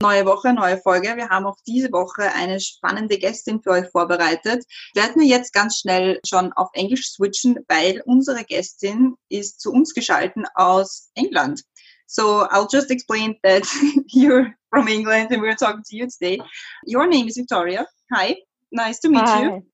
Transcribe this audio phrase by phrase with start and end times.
[0.00, 1.16] Neue Woche, neue Folge.
[1.16, 4.64] Wir haben auch diese Woche eine spannende Gästin für euch vorbereitet.
[4.94, 9.92] Werden wir jetzt ganz schnell schon auf Englisch switchen, weil unsere Gästin ist zu uns
[9.94, 11.64] geschalten aus England.
[12.06, 13.64] So I'll just explain that
[14.14, 16.40] you're from England and we're talking to you today.
[16.86, 17.84] Your name is Victoria.
[18.14, 18.36] Hi,
[18.70, 19.42] nice to meet Hi.
[19.42, 19.66] you.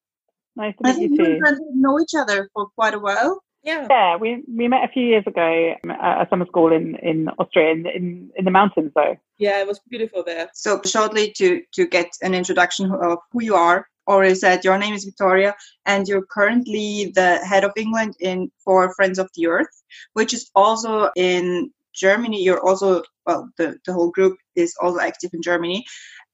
[0.56, 1.58] Nice to I meet you think we too.
[1.74, 3.42] know each other for quite a while.
[3.64, 3.86] Yeah.
[3.88, 7.30] Yeah, we we met a few years ago um, at a summer school in in
[7.38, 9.16] Austria, in in, in the mountains though.
[9.38, 10.50] Yeah, it was beautiful there.
[10.52, 14.76] So shortly to to get an introduction of who you are, or is that your
[14.76, 15.54] name is Victoria
[15.86, 20.50] and you're currently the head of England in for Friends of the Earth, which is
[20.54, 22.42] also in Germany.
[22.42, 25.86] You're also well, the the whole group is also active in Germany,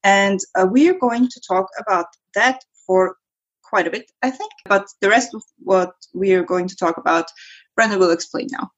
[0.02, 3.14] and uh, we are going to talk about that for
[3.70, 4.50] quite a bit, I think.
[4.66, 7.26] But the rest of what we are going to talk about,
[7.76, 8.70] Brenda will explain now.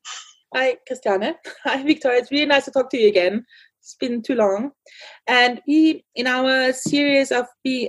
[0.54, 1.34] Hi, Christiane.
[1.64, 2.18] Hi, Victoria.
[2.18, 3.44] It's really nice to talk to you again.
[3.80, 4.70] It's been too long.
[5.26, 7.88] And we, in our series of uh,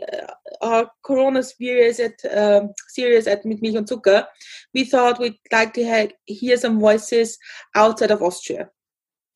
[0.62, 4.26] our Corona series at um, series at Mit Milch und Zucker,
[4.74, 7.38] we thought we'd like to hear some voices
[7.76, 8.70] outside of Austria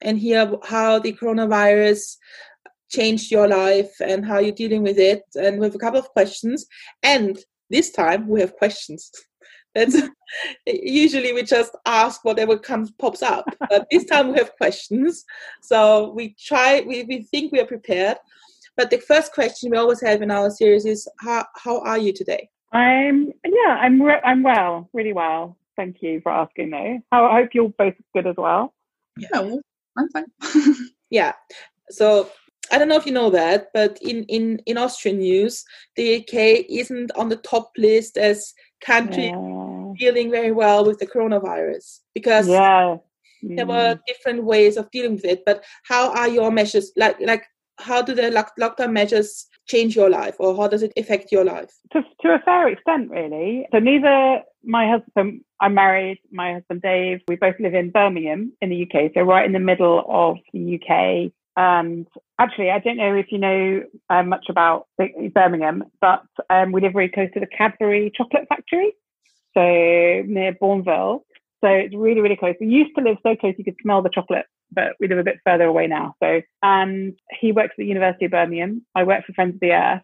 [0.01, 2.15] and hear how the coronavirus
[2.89, 5.23] changed your life and how you're dealing with it.
[5.35, 6.65] And we have a couple of questions.
[7.03, 7.37] And
[7.69, 9.11] this time we have questions.
[9.75, 9.95] That's
[10.65, 15.23] usually we just ask whatever comes pops up, but this time we have questions.
[15.61, 16.81] So we try.
[16.81, 18.17] We, we think we are prepared.
[18.75, 22.13] But the first question we always have in our series is how how are you
[22.13, 22.49] today?
[22.73, 25.57] I'm yeah, I'm re- I'm well, really well.
[25.75, 26.99] Thank you for asking though.
[27.11, 28.73] How, I hope you're both good as well.
[29.17, 29.61] Yeah, well,
[29.97, 30.25] I'm fine.
[31.09, 31.33] Yeah.
[31.89, 32.29] So
[32.71, 35.63] I don't know if you know that, but in in in Austrian news,
[35.95, 39.93] the UK isn't on the top list as country Yeah.
[39.97, 42.97] dealing very well with the coronavirus because yeah.
[43.41, 43.69] there Mm.
[43.69, 47.43] were different ways of dealing with it but how are your measures like like
[47.79, 51.43] how do the lock- lockdown measures change your life or how does it affect your
[51.43, 53.67] life to, to a fair extent, really.
[53.71, 58.69] So neither my husband, I'm married, my husband Dave, we both live in Birmingham in
[58.69, 61.31] the UK, so right in the middle of the UK.
[61.57, 62.07] And
[62.39, 64.87] actually, I don't know if you know uh, much about
[65.33, 68.93] Birmingham, but um, we live very close to the Cadbury chocolate factory,
[69.55, 71.21] so near Bournville.
[71.61, 72.53] So it's really, really close.
[72.61, 75.23] We used to live so close you could smell the chocolate, but we live a
[75.23, 76.13] bit further away now.
[76.21, 78.85] So, and he works at the University of Birmingham.
[78.93, 80.03] I work for Friends of the Earth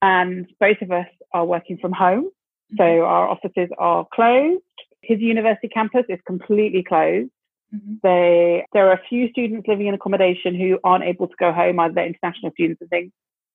[0.00, 2.30] and both of us are working from home.
[2.76, 4.62] So our offices are closed.
[5.02, 7.30] His university campus is completely closed.
[7.74, 8.00] Mhm.
[8.02, 11.78] They, there are a few students living in accommodation who aren't able to go home,
[11.80, 13.12] either they're international students and things.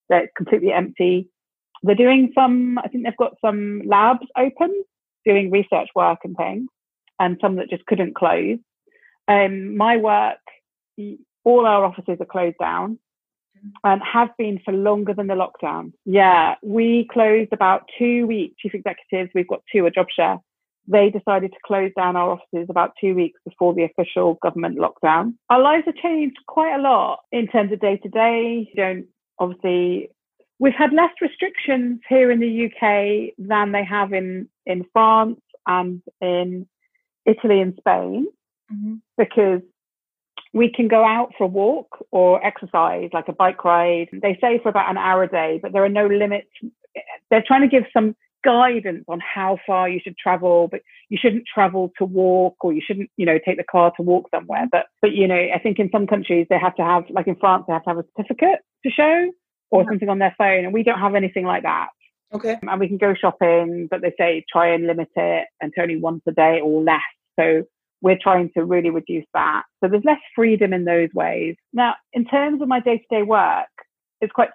[0.10, 1.30] They're completely empty.
[1.82, 4.84] They're doing some, I think they've got some labs open,
[5.26, 6.68] doing research work and things,
[7.20, 8.60] and some that just couldn't close.
[9.28, 10.38] Um, my work,
[11.44, 13.00] all our offices are closed down
[13.84, 15.94] and have been for longer than the lockdown.
[16.06, 18.56] Yeah, we closed about two weeks.
[18.60, 20.38] Chief executives, we've got two, a job share.
[20.88, 25.36] They decided to close down our offices about two weeks before the official government lockdown.
[25.50, 28.72] Our lives have changed quite a lot in terms of day to day.
[28.76, 29.06] Don't
[29.40, 30.10] obviously.
[30.60, 36.02] We've had less restrictions here in the UK than they have in, in France and
[36.22, 36.68] in
[37.26, 38.28] Italy and Spain
[38.72, 39.02] Mhm.
[39.18, 39.62] because
[40.54, 44.08] we can go out for a walk or exercise, like a bike ride.
[44.14, 46.50] They say for about an hour a day, but there are no limits.
[47.30, 51.46] They're trying to give some guidance on how far you should travel, but you shouldn't
[51.52, 54.68] travel to walk or you shouldn't, you know, take the car to walk somewhere.
[54.72, 57.36] But, but, you know, I think in some countries they have to have, like in
[57.36, 59.32] France, they have to have a certificate to show
[59.72, 59.90] or Yeah.
[59.90, 60.66] something on their phone.
[60.66, 61.90] And we don't have anything like that
[62.34, 65.82] okay and we can go shopping, but they say try and limit it and to
[65.82, 67.02] only once a day or less.
[67.40, 67.64] So
[68.02, 69.64] we're trying to really reduce that.
[69.82, 71.56] So there's less freedom in those ways.
[71.72, 73.70] Now, in terms of my day to day work,
[74.20, 74.50] it's quite,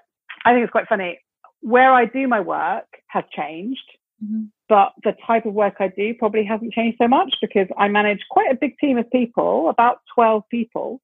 [0.44, 1.18] I think it's quite funny.
[1.60, 3.88] Where I do my work has changed,
[4.24, 4.48] Mhm.
[4.68, 8.20] but the type of work I do probably hasn't changed so much because I manage
[8.30, 11.00] quite a big team of people, about 12 people,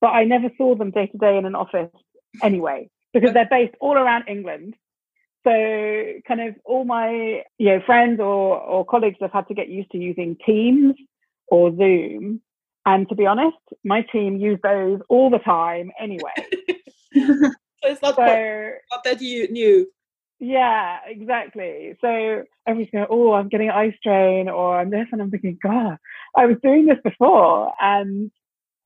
[0.00, 1.90] but I never saw them day to day in an office
[2.42, 4.74] anyway because they're based all around England.
[5.44, 5.50] So
[6.28, 9.90] kind of all my you know friends or or colleagues have had to get used
[9.92, 10.94] to using Teams
[11.48, 12.42] or Zoom.
[12.86, 16.32] And to be honest, my team use those all the time anyway.
[17.82, 19.86] so it's not quite, not that you knew
[20.40, 21.96] Yeah, exactly.
[22.00, 25.06] So everyone's going, oh, I'm getting an eye strain or I'm this.
[25.12, 25.98] And I'm thinking, God,
[26.34, 27.72] I was doing this before.
[27.80, 28.30] And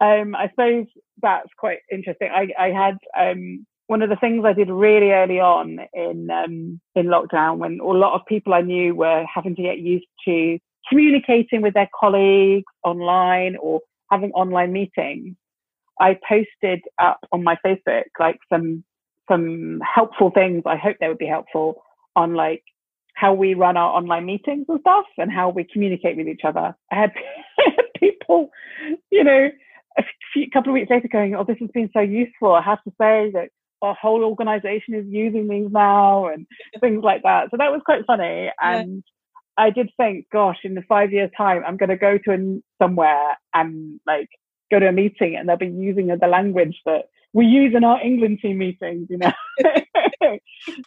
[0.01, 0.87] um, I suppose
[1.23, 2.31] that's quite interesting.
[2.33, 6.81] I, I had um, one of the things I did really early on in um,
[6.95, 10.59] in lockdown when a lot of people I knew were having to get used to
[10.89, 13.81] communicating with their colleagues online or
[14.11, 15.37] having online meetings.
[16.01, 18.85] I posted up on my Facebook like some
[19.29, 20.63] some helpful things.
[20.67, 21.83] I hope they would be helpful
[22.17, 22.63] on like
[23.15, 26.77] how we run our online meetings and stuff and how we communicate with each other.
[26.93, 27.13] I had
[27.99, 28.51] people,
[29.11, 29.51] you know,
[29.97, 30.03] a
[30.33, 32.53] few, couple of weeks later going, oh, this has been so useful.
[32.53, 33.51] I have to say that
[33.83, 36.47] our whole organization is using these now and
[36.81, 37.51] things like that.
[37.51, 38.51] So that was quite funny.
[38.61, 39.05] And
[39.59, 39.65] yeah.
[39.65, 42.63] I did think, gosh, in the five years time, I'm going to go to a,
[42.83, 44.29] somewhere and like
[44.71, 48.01] go to a meeting and they'll be using the language that we use in our
[48.01, 49.33] England team meetings, you know.
[49.59, 50.41] it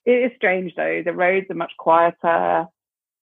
[0.05, 1.01] is strange though.
[1.03, 2.67] The roads are much quieter.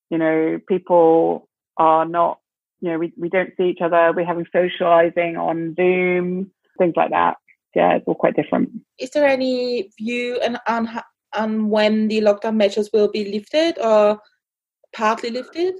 [0.10, 2.40] You know, people are not,
[2.80, 4.13] you know, we, we don't see each other.
[4.16, 7.38] We're having socializing on Zoom, things like that.
[7.74, 8.69] Yeah, it's all quite different.
[9.00, 11.02] Is there any view on, on,
[11.34, 14.19] on when the lockdown measures will be lifted or
[14.94, 15.74] partly lifted?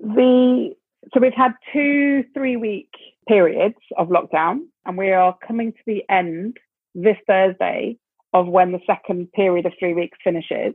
[0.00, 0.74] The
[1.14, 2.90] so we've had two three week
[3.28, 6.56] periods of lockdown, and we are coming to the end
[6.94, 7.98] this Thursday
[8.32, 10.74] of when the second period of three weeks finishes.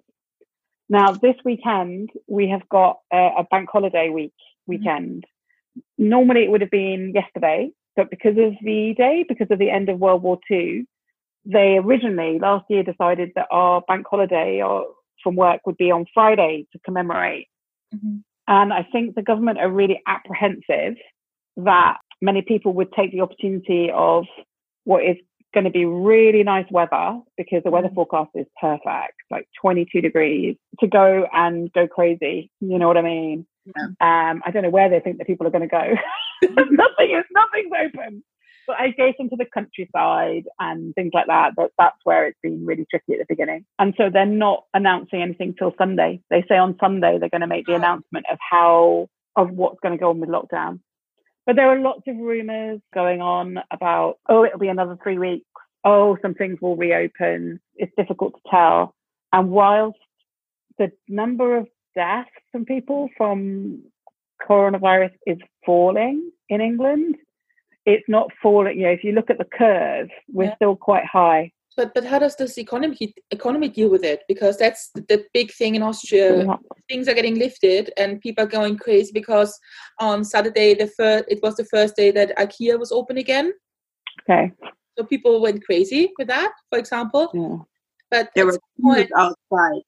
[0.90, 4.34] Now, this weekend, we have got a, a bank holiday week
[4.68, 5.26] weekend.
[5.78, 6.10] Mm-hmm.
[6.10, 9.90] Normally, it would have been yesterday, but because of the day, because of the end
[9.90, 10.86] of World War II,
[11.46, 14.88] they originally last year decided that our bank holiday or
[15.24, 17.48] from work would be on Friday to commemorate.
[17.94, 18.18] Mm-hmm.
[18.48, 20.96] And I think the government are really apprehensive
[21.58, 24.26] that many people would take the opportunity of
[24.84, 25.18] what is
[25.54, 27.96] going to be really nice weather because the weather mm.
[27.96, 32.50] forecast is perfect, like 22 degrees, to go and go crazy.
[32.60, 33.46] You know what I mean?
[33.66, 33.86] Yeah.
[34.32, 35.96] Um, I don't know where they think that people are going to go.
[36.44, 38.24] Nothing is nothing's open.
[38.68, 41.52] But I go into the countryside and things like that.
[41.56, 43.66] But that's where it's been really tricky at the beginning.
[43.78, 46.22] And so they're not announcing anything till Sunday.
[46.30, 49.98] They say on Sunday they're going to make the announcement of how of what's going
[49.98, 50.80] to go on with lockdown.
[51.46, 55.46] But there are lots of rumors going on about, oh, it'll be another three weeks.
[55.84, 57.60] Oh, some things will reopen.
[57.76, 58.96] It's difficult to tell.
[59.34, 59.98] And whilst
[60.78, 63.84] the number of deaths from people from
[64.48, 67.16] coronavirus is falling in England,
[67.86, 68.78] it's not falling.
[68.78, 70.56] You know, if you look at the curve, we're yeah.
[70.56, 71.52] still quite high.
[71.78, 74.24] But but how does this economy economy deal with it?
[74.28, 76.46] Because that's the, the big thing in Austria.
[76.46, 76.58] Yeah.
[76.90, 79.58] Things are getting lifted, and people are going crazy because
[80.00, 83.54] on Saturday the first it was the first day that IKEA was open again.
[84.24, 84.52] Okay.
[84.98, 87.32] So people went crazy with that, for example.
[87.34, 87.58] Yeah.
[88.10, 89.82] But there were point, outside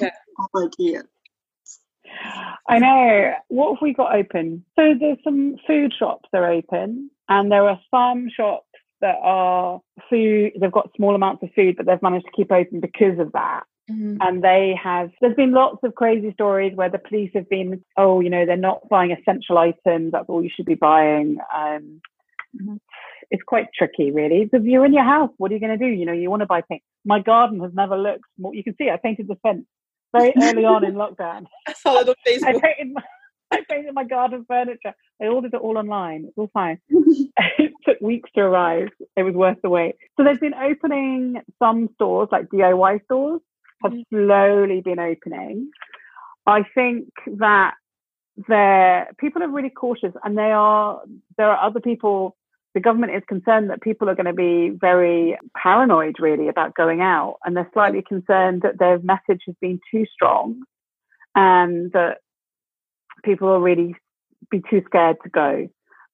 [0.00, 0.10] yeah.
[0.56, 1.02] IKEA.
[2.68, 3.32] I know.
[3.48, 4.64] What have we got open?
[4.76, 8.66] So there's some food shops that are open, and there are some shops
[9.00, 9.80] that are
[10.10, 13.32] food, they've got small amounts of food, but they've managed to keep open because of
[13.32, 13.64] that.
[13.90, 14.16] Mm-hmm.
[14.20, 18.20] And they have, there's been lots of crazy stories where the police have been, oh,
[18.20, 20.12] you know, they're not buying essential items.
[20.12, 21.38] That's all you should be buying.
[21.54, 22.00] Um,
[22.54, 22.76] mm-hmm.
[23.30, 24.48] It's quite tricky, really.
[24.52, 25.90] If you're in your house, what are you going to do?
[25.90, 26.82] You know, you want to buy paint.
[27.04, 29.64] My garden has never looked more, you can see I painted the fence
[30.14, 31.46] very early on in lockdown.
[31.66, 32.56] I saw it on Facebook.
[32.56, 33.02] I painted my,
[33.52, 34.94] I painted my garden furniture.
[35.20, 36.24] I ordered it all online.
[36.26, 36.78] It's all fine.
[36.88, 38.88] it took weeks to arrive.
[39.16, 39.96] It was worth the wait.
[40.16, 43.40] So they've been opening some stores, like DIY stores,
[43.82, 44.04] have mm.
[44.10, 45.70] slowly been opening.
[46.46, 47.74] I think that
[48.48, 51.00] there people are really cautious, and they are.
[51.36, 52.36] There are other people.
[52.74, 57.00] The government is concerned that people are going to be very paranoid, really, about going
[57.00, 60.62] out, and they're slightly concerned that their message has been too strong,
[61.34, 62.18] and that
[63.24, 63.94] people will really
[64.50, 65.68] be too scared to go.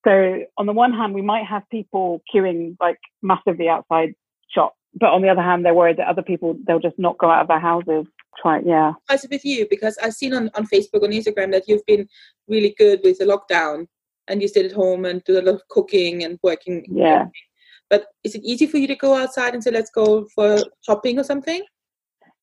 [0.05, 4.15] So on the one hand, we might have people queuing like massively outside
[4.55, 7.31] shops, but on the other hand, they're worried that other people they'll just not go
[7.31, 8.07] out of their houses.
[8.41, 8.93] Try, yeah.
[9.11, 9.67] It with you?
[9.71, 12.09] Because I've seen on, on Facebook on Instagram that you've been
[12.49, 13.87] really good with the lockdown,
[14.29, 16.85] and you stayed at home and do a lot of cooking and working.
[16.91, 17.27] Yeah.
[17.89, 21.19] But is it easy for you to go outside and say, "Let's go for shopping"
[21.19, 21.63] or something?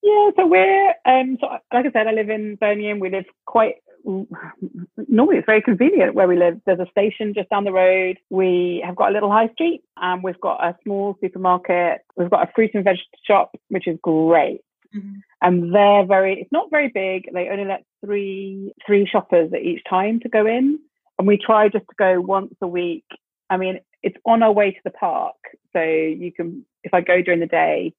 [0.01, 3.00] Yeah, so we're um, so like I said, I live in Birmingham.
[3.00, 3.75] We live quite
[5.08, 6.60] normally it's very convenient where we live.
[6.65, 8.17] There's a station just down the road.
[8.29, 12.01] We have got a little high street and we've got a small supermarket.
[12.15, 14.62] We've got a fruit and veg shop, which is great.
[14.96, 15.20] Mm-hmm.
[15.41, 17.29] And they're very, it's not very big.
[17.34, 20.79] They only let three, three shoppers at each time to go in.
[21.17, 23.05] And we try just to go once a week.
[23.50, 25.36] I mean, it's on our way to the park.
[25.74, 27.93] So you can, if I go during the day,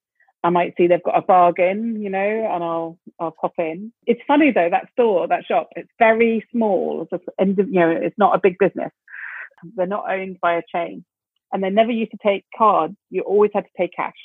[0.44, 3.92] I might see they've got a bargain, you know, and I'll I'll pop in.
[4.06, 7.02] It's funny though that store, that shop, it's very small.
[7.02, 8.90] It's just, you know, it's not a big business.
[9.76, 11.04] They're not owned by a chain,
[11.52, 12.96] and they never used to take cards.
[13.10, 14.16] You always had to pay cash.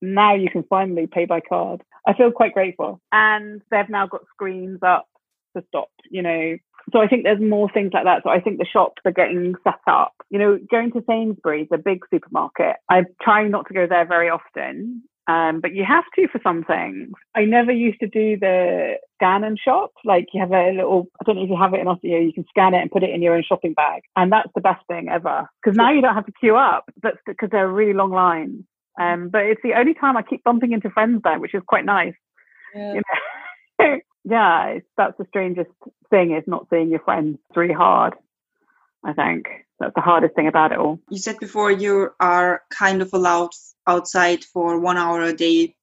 [0.00, 1.82] Now you can finally pay by card.
[2.06, 5.06] I feel quite grateful, and they've now got screens up
[5.54, 5.90] to stop.
[6.10, 6.56] You know,
[6.92, 8.22] so I think there's more things like that.
[8.22, 10.14] So I think the shops are getting set up.
[10.30, 14.30] You know, going to Sainsbury's, a big supermarket, I'm trying not to go there very
[14.30, 15.02] often.
[15.28, 17.10] Um, but you have to for some things.
[17.34, 19.92] I never used to do the scan and shop.
[20.04, 22.32] Like you have a little, I don't know if you have it in Austria, you
[22.32, 24.02] can scan it and put it in your own shopping bag.
[24.14, 25.48] And that's the best thing ever.
[25.62, 28.64] Because now you don't have to queue up, but because there are really long lines.
[29.00, 31.84] Um, but it's the only time I keep bumping into friends there, which is quite
[31.84, 32.14] nice.
[32.74, 32.94] Yeah.
[32.94, 33.02] You
[33.80, 33.96] know?
[34.24, 35.70] yeah, it's, that's the strangest
[36.08, 37.38] thing is not seeing your friends.
[37.48, 38.14] It's really hard,
[39.04, 39.46] I think.
[39.78, 41.00] That's the hardest thing about it all.
[41.10, 43.50] You said before you are kind of allowed
[43.86, 45.74] outside for one hour a day,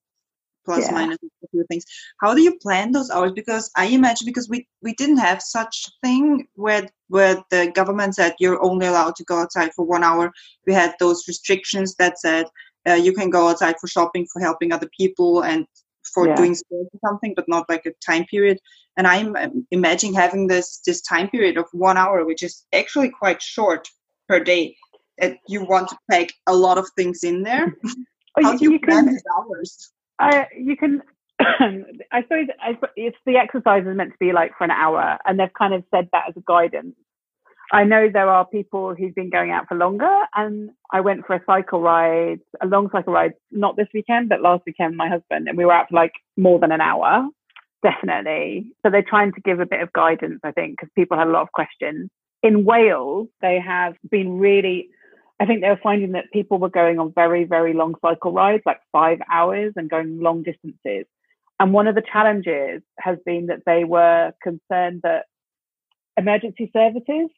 [0.66, 0.92] plus Yeah.
[0.92, 1.84] minus a few things.
[2.22, 3.32] How do you plan those hours?
[3.34, 8.36] Because I imagine because we we didn't have such thing where where the government said
[8.40, 10.32] you're only allowed to go outside for one hour.
[10.66, 12.46] We had those restrictions that said
[12.88, 15.66] uh, you can go outside for shopping, for helping other people, and
[16.14, 16.34] for Yeah.
[16.34, 18.60] doing sports or something, but not like a time period.
[18.98, 23.42] And I'm imagining having this this time period of one hour, which is actually quite
[23.42, 23.88] short
[24.28, 24.76] per day.
[25.20, 27.76] That you want to pack a lot of things in there.
[28.36, 29.92] Oh, How you, do you, you can hours?
[30.20, 31.04] I, you can.
[31.40, 32.48] I suppose
[32.96, 35.84] it's the exercise is meant to be like for an hour, and they've kind of
[35.94, 36.96] said that as a guidance.
[37.72, 41.36] I know there are people who've been going out for longer, and I went for
[41.36, 45.10] a cycle ride, a long cycle ride, not this weekend, but last weekend, with my
[45.10, 47.28] husband, and we were out for like more than an hour,
[47.82, 48.68] definitely.
[48.84, 51.32] So they're trying to give a bit of guidance, I think, because people had a
[51.32, 52.10] lot of questions.
[52.44, 54.90] In Wales, they have been really
[55.44, 58.64] I think they were finding that people were going on very, very long cycle rides,
[58.66, 61.06] like five hours and going long distances.
[61.60, 65.26] And one of the challenges has been that they were concerned that
[66.16, 67.30] emergency services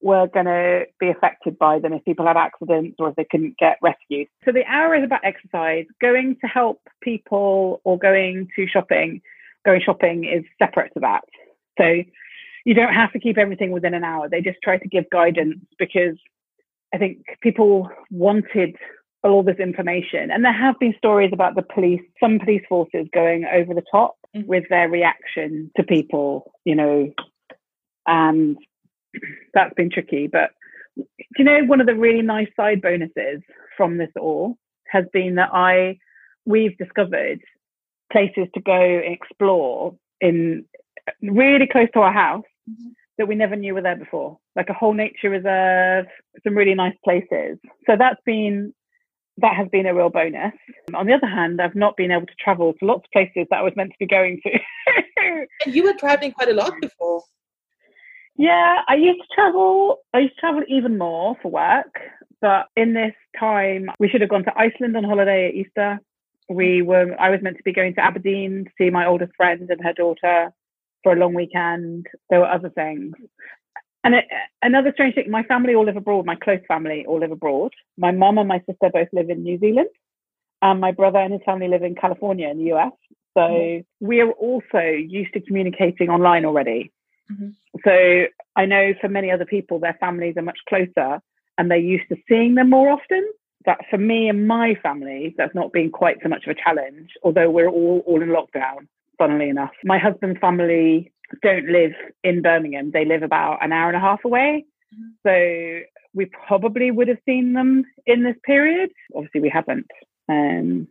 [0.00, 3.58] were going to be affected by them if people had accidents or if they couldn't
[3.58, 4.28] get rescued.
[4.46, 5.84] So the hour is about exercise.
[6.00, 9.20] Going to help people or going to shopping,
[9.66, 11.24] going shopping is separate to that.
[11.76, 12.02] So
[12.64, 14.30] you don't have to keep everything within an hour.
[14.30, 16.16] They just try to give guidance because
[16.94, 18.76] I think people wanted
[19.24, 20.30] all this information.
[20.30, 24.16] And there have been stories about the police, some police forces going over the top
[24.34, 24.46] Mhm.
[24.46, 27.12] with their reaction to people, you know,
[28.06, 28.58] and
[29.54, 30.26] that's been tricky.
[30.26, 30.50] But
[30.96, 31.04] do
[31.38, 33.42] you know, one of the really nice side bonuses
[33.76, 34.56] from this all
[34.88, 35.98] has been that I,
[36.44, 37.40] we've discovered
[38.10, 40.64] places to go and explore in
[41.22, 42.92] really close to our house Mhm.
[43.18, 46.06] That we never knew were there before, like a whole nature reserve,
[46.44, 47.58] some really nice places.
[47.86, 48.72] So that's been
[49.38, 50.52] that has been a real bonus.
[50.94, 53.60] On the other hand, I've not been able to travel to lots of places that
[53.60, 55.46] I was meant to be going to.
[55.64, 57.22] And you were traveling quite a lot before.
[58.36, 59.98] yeah, I used to travel.
[60.12, 61.98] I used to travel even more for work,
[62.40, 66.00] but in this time, we should have gone to Iceland on holiday at Easter.
[66.48, 67.14] We were.
[67.18, 69.94] I was meant to be going to Aberdeen to see my oldest friend and her
[69.94, 70.52] daughter
[71.02, 72.06] for a long weekend.
[72.30, 73.14] There were other things.
[74.04, 74.24] And it,
[74.62, 76.26] another strange thing, my family all live abroad.
[76.26, 77.72] My close family all live abroad.
[77.96, 79.88] My mum and my sister both live in New Zealand,
[80.60, 82.92] and my brother and his family live in California in the US.
[83.34, 86.90] So we are also used to communicating online already.
[87.30, 87.54] Mhm.
[87.84, 91.22] So I know for many other people, their families are much closer
[91.56, 93.26] and they're used to seeing them more often.
[93.64, 97.12] But for me and my family, that's not been quite so much of a challenge,
[97.22, 98.88] although we're all, all in lockdown,
[99.18, 99.72] funnily enough.
[99.84, 101.92] My husband's family don't live
[102.22, 102.90] in Birmingham.
[102.90, 104.64] They live about an hour and a half away.
[104.94, 105.12] Mhm.
[105.24, 108.90] So we probably would have seen them in this period.
[109.14, 109.86] Obviously, we haven't.
[110.28, 110.88] Um,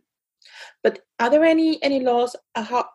[0.82, 2.88] But are there any any laws uh, how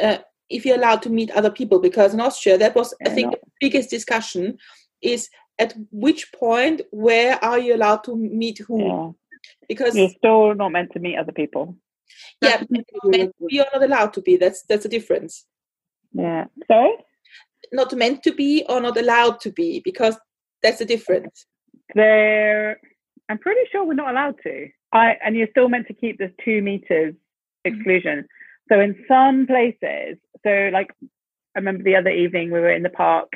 [0.00, 1.80] uh, if you're allowed to meet other people?
[1.80, 3.30] Because in Austria, that was I think no.
[3.32, 4.58] the biggest discussion
[5.02, 8.78] is at which point where are you allowed to meet who?
[8.86, 9.10] yeah.
[9.68, 11.76] Because You're still not meant to meet other people.
[12.40, 14.36] Yeah, meant to be, you're not allowed to be.
[14.36, 15.46] That's that's a difference.
[16.12, 16.46] Yeah.
[16.66, 16.94] Sorry?
[17.72, 20.16] Not meant to be or not allowed to be because
[20.62, 21.46] that's the difference.
[21.94, 22.80] They're,
[23.28, 24.68] I'm pretty sure we're not allowed to.
[24.92, 27.14] I and you're still meant to keep this two meters
[27.64, 28.26] exclusion.
[28.70, 32.90] So in some places, so like I remember the other evening we were in the
[32.90, 33.32] park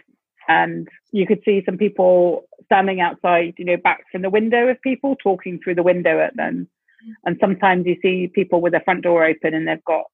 [0.48, 4.80] and you could see some people standing outside, you know, back from the window of
[4.82, 6.68] people talking through the window at them.
[7.24, 10.04] And sometimes you see people with their front door open and they've got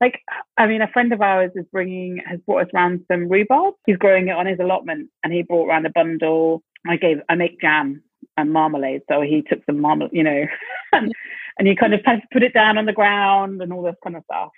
[0.00, 0.20] like
[0.58, 3.74] I mean, a friend of ours is bringing has brought us round some rhubarb.
[3.86, 6.62] He's growing it on his allotment, and he brought round a bundle.
[6.86, 8.02] I gave I make jam
[8.36, 10.44] and marmalade, so he took some marmalade, you know,
[10.92, 11.12] and,
[11.58, 12.00] and you kind of
[12.32, 14.50] put it down on the ground and all this kind of stuff.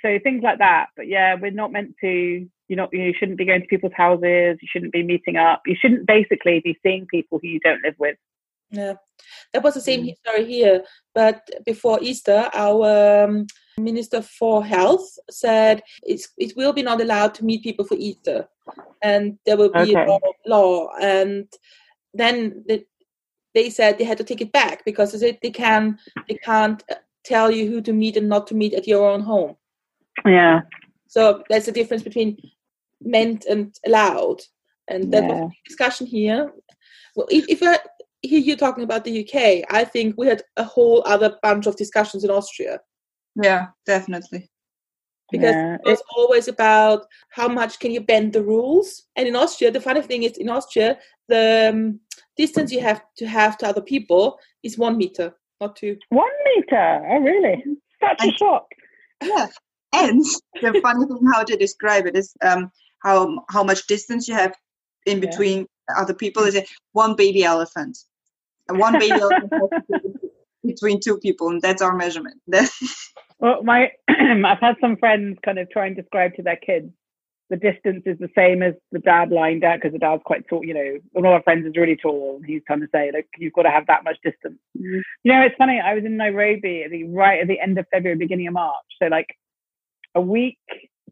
[0.00, 0.86] So things like that.
[0.96, 2.48] But yeah, we're not meant to.
[2.68, 2.90] You're not.
[2.92, 4.58] You shouldn't be going to people's houses.
[4.60, 5.62] You shouldn't be meeting up.
[5.66, 8.16] You shouldn't basically be seeing people who you don't live with.
[8.70, 8.94] Yeah,
[9.52, 10.84] that was the same story here.
[11.14, 13.46] But before Easter, our um,
[13.78, 18.46] Minister for Health said it's, it will be not allowed to meet people for Easter,
[19.02, 20.06] and there will be Okay.
[20.06, 20.90] a law.
[21.00, 21.46] And
[22.12, 22.84] then the,
[23.54, 25.98] they said they had to take it back because they said they can
[26.28, 29.22] they can't uh, tell you who to meet and not to meet at your own
[29.22, 29.56] home.
[30.26, 30.60] Yeah.
[31.06, 32.36] So that's the difference between
[33.00, 34.42] meant and allowed,
[34.88, 36.52] and that was a discussion here.
[37.16, 37.78] Well, if, if I
[38.22, 41.76] hear you're talking about the UK, I think we had a whole other bunch of
[41.76, 42.80] discussions in Austria
[43.40, 44.50] Yeah, definitely.
[45.30, 49.04] because Yeah, it was always about how much can you bend the rules.
[49.16, 50.98] And in Austria, the funny thing is, in Austria,
[51.28, 52.00] the um,
[52.36, 55.96] distance you have to have to other people is one meter, not two.
[56.08, 57.02] One meter.
[57.10, 57.62] Oh, really?
[58.00, 58.66] Such a shock.
[59.22, 59.48] Yeah.
[59.92, 60.24] And
[60.60, 62.70] the funny thing how to describe it is um,
[63.02, 64.54] how how much distance you have
[65.06, 65.30] in Yeah.
[65.96, 67.98] Other people is it one baby elephant.
[68.68, 70.10] And one baby elephant has to
[70.62, 72.40] be between two people, and that's our measurement.
[73.40, 76.90] Well, my I've had some friends kind of try and describe to their kids
[77.50, 80.64] the distance is the same as the dad lined down because the dad's quite tall.
[80.64, 82.36] You know, one of our friends is really tall.
[82.36, 84.58] and He's trying to say like you've got to have that much distance.
[84.78, 85.02] Mhm.
[85.24, 85.80] You know, it's funny.
[85.80, 88.74] I was in Nairobi at the right at the end of February, beginning of March.
[89.00, 89.34] So like
[90.14, 90.58] a week,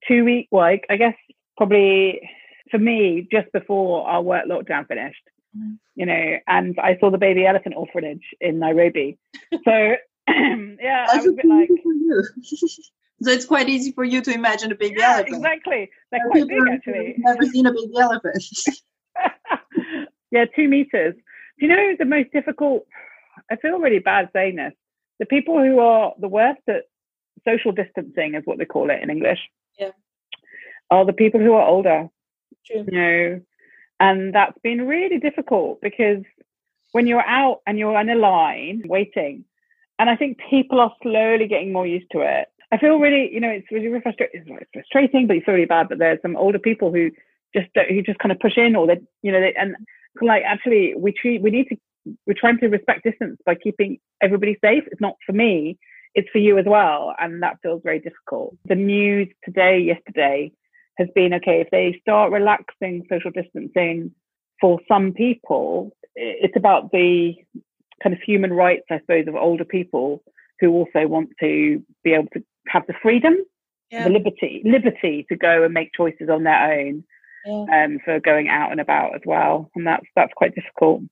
[0.06, 1.14] two week, like I guess
[1.56, 2.20] probably
[2.70, 5.22] for me just before our work lockdown finished.
[5.56, 5.78] Mhm.
[5.94, 9.18] You know, and I saw the baby elephant orphanage in Nairobi.
[9.64, 9.96] So
[10.28, 11.70] yeah, I was a bit like.
[11.70, 12.22] easy for you.
[13.22, 15.36] so it's quite easy for you to imagine a baby Yeah, elephant.
[15.36, 15.90] exactly.
[16.10, 17.14] They're And quite big, actually.
[17.18, 18.42] Never seen a baby elephant.
[20.30, 21.14] yeah, two meters.
[21.58, 22.86] Do you know the most difficult?
[23.50, 24.72] I feel really bad saying this.
[25.20, 26.82] The people who are the worst at
[27.46, 29.38] social distancing, is what they call it in English.
[29.78, 29.92] Yeah.
[30.90, 32.08] Are the people who are older.
[32.66, 32.84] True.
[32.90, 33.40] You know,
[34.00, 36.22] and that's been really difficult because
[36.92, 39.44] when you're out and you're in a line waiting,
[39.98, 42.48] and I think people are slowly getting more used to it.
[42.72, 44.44] I feel really, you know, it's really frustrating.
[44.48, 45.88] It's frustrating, but it's really bad.
[45.88, 47.10] But there's some older people who
[47.54, 49.76] just who just kind of push in, or they, you know, they, and
[50.20, 51.76] like actually, we treat we need to
[52.26, 54.84] we're trying to respect distance by keeping everybody safe.
[54.90, 55.78] It's not for me,
[56.14, 58.56] it's for you as well, and that feels very difficult.
[58.66, 60.52] The news today, yesterday,
[60.98, 61.60] has been okay.
[61.60, 64.12] If they start relaxing social distancing
[64.60, 67.34] for some people, it's about the
[68.02, 70.22] kind of human rights, I suppose, of older people
[70.60, 73.34] who also want to be able to have the freedom,
[73.90, 74.04] Yeah.
[74.04, 77.04] the liberty, liberty to go and make choices on their own
[77.44, 77.84] Yeah.
[77.84, 81.02] um, for going out and about as well, and that's that's quite difficult.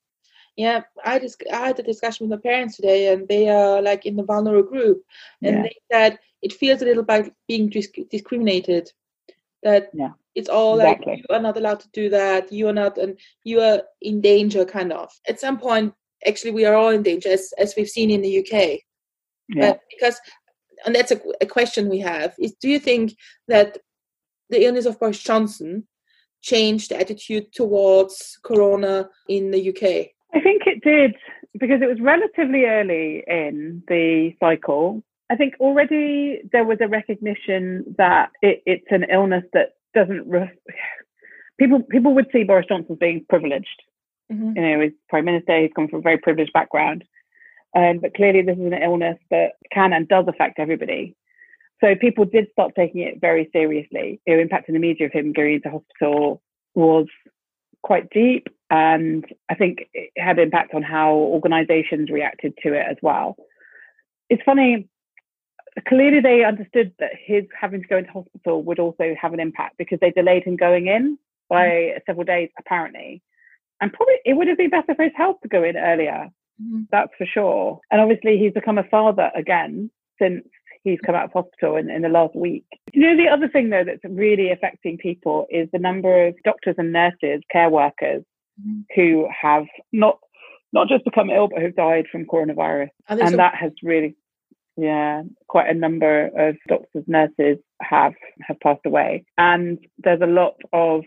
[0.57, 4.07] Yeah, I just I had a discussion with my parents today, and they are like
[4.07, 5.05] in the vulnerable group,
[5.42, 5.62] and Yeah.
[5.62, 8.90] they said it feels a little like being dis- discriminated.
[9.64, 11.12] That Yeah, it's all exactly.
[11.12, 14.20] like you are not allowed to do that, you are not, and you are in
[14.20, 15.11] danger, kind of.
[15.27, 15.94] At some point,
[16.27, 18.81] actually, we are all in danger, as as we've seen in the UK.
[19.48, 19.72] Yeah.
[19.72, 20.20] But because,
[20.87, 23.16] and that's a, a question we have: is do you think
[23.48, 23.79] that
[24.50, 25.88] the illness of Boris Johnson
[26.42, 30.11] changed the attitude towards Corona in the UK?
[30.35, 31.14] I think it did
[31.59, 35.03] because it was relatively early in the cycle.
[35.35, 40.29] I think already there was a recognition that it, it's an illness that doesn't.
[40.29, 40.53] Re-
[41.59, 43.83] people people would see Boris Johnson as being privileged.
[44.33, 44.55] Mhm.
[44.55, 45.61] You know, he's prime minister.
[45.61, 47.03] He's come from a very privileged background,
[47.75, 51.16] um, but clearly this is an illness that can and does affect everybody.
[51.81, 54.20] So people did start taking it very seriously.
[54.27, 56.42] The impact in the media of him going into hospital
[56.77, 57.07] was
[57.83, 62.99] quite deep, and I think it had impact on how organisations reacted to it as
[63.03, 63.37] well.
[64.31, 64.88] It's funny.
[65.88, 69.76] Clearly, they understood that his having to go into hospital would also have an impact
[69.76, 73.22] because they delayed him going in by several days, apparently.
[73.80, 76.28] And probably it would have been better for his health to go in earlier.
[76.62, 76.87] Mhm.
[76.90, 77.80] That's for sure.
[77.90, 80.46] And obviously, he's become a father again since
[80.84, 82.64] he's come out of hospital in, in the last week.
[82.92, 86.76] You know, the other thing, though, that's really affecting people is the number of doctors
[86.78, 88.22] and nurses, care workers
[88.62, 88.84] Mhm.
[88.94, 90.18] who have not
[90.72, 92.88] not just become ill, but who've died from coronavirus.
[93.08, 94.16] And And a- that has really,
[94.76, 99.24] yeah, quite a number of doctors, nurses have have passed away.
[99.38, 101.02] And there's a lot of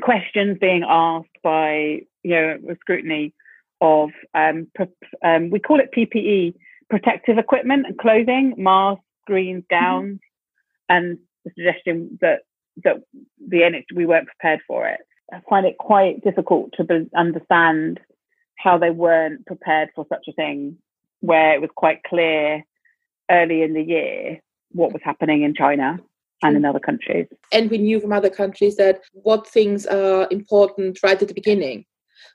[0.00, 3.34] questions being asked by, you know, scrutiny
[3.80, 4.88] of, um, pro-
[5.22, 6.54] um, we call it PPE,
[6.88, 10.20] protective equipment and clothing, masks, screens, gowns,
[10.88, 12.40] and the suggestion that
[12.84, 12.96] that
[13.48, 15.00] the NH we weren't prepared for it.
[15.32, 18.00] I find it quite difficult to be, understand
[18.56, 20.78] how they weren't prepared for such a thing,
[21.20, 22.64] where it was quite clear
[23.30, 24.40] early in the year
[24.72, 25.98] what was happening in China
[26.42, 26.68] and in hmm.
[26.68, 27.26] other countries.
[27.52, 31.84] And we knew from other countries that what things are important right at the beginning.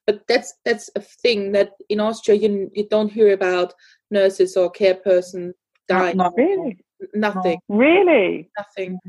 [0.05, 3.73] But that's that's a thing that in Austria you you don't hear about
[4.11, 5.53] nurses or care person
[5.87, 6.17] dying.
[6.17, 6.77] Not Really?
[7.13, 7.59] Nothing.
[7.67, 8.49] Really?
[8.57, 8.99] Nothing.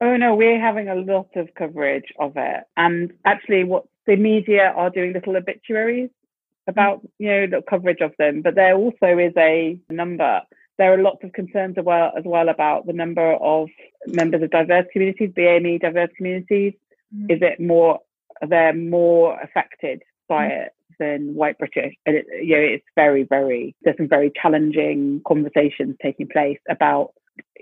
[0.00, 4.72] Oh no, we're having a lot of coverage of it, and actually, what the media
[4.74, 6.70] are doing little obituaries hmm.
[6.70, 8.40] about, you know, the coverage of them.
[8.40, 10.40] But there also is a number.
[10.80, 13.68] There are lots of concerns as well, as well about the number of
[14.06, 16.72] members of diverse communities, BAME diverse communities.
[17.14, 17.30] Mhm.
[17.30, 18.00] Is it more?
[18.40, 23.24] Are They're more affected by it than white British, and it, you know, it's very,
[23.24, 23.74] very.
[23.82, 27.12] There's some very challenging conversations taking place about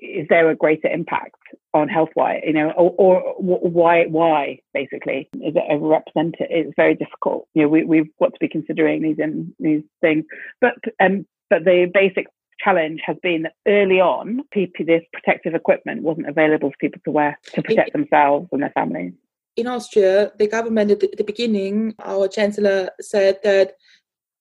[0.01, 1.35] is there a greater impact
[1.75, 6.95] on health why you know or, or why why basically is it overrepresented it's very
[6.95, 10.25] difficult you know we, we've got to be considering these in these things
[10.61, 12.27] but um but the basic
[12.59, 17.11] challenge has been that early on PP, this protective equipment wasn't available for people to
[17.11, 19.13] wear to protect themselves and their families
[19.59, 23.73] in Austria, the government at the, the beginning, our chancellor said that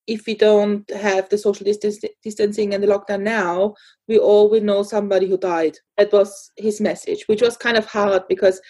[0.06, 3.74] if we don't have the social distance, distancing and the lockdown now,
[4.08, 5.76] we all will know somebody who died.
[5.98, 8.62] That was his message, which was kind of hard because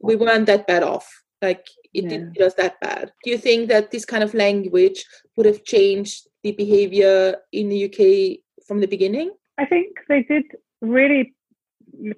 [0.00, 1.08] we weren't that bad off.
[1.40, 2.10] Like it Yeah.
[2.10, 3.10] didn't hit us that bad.
[3.24, 7.84] Do you think that this kind of language would have changed the behavior in the
[7.86, 9.32] UK from the beginning?
[9.56, 10.44] I think they did
[10.80, 11.34] really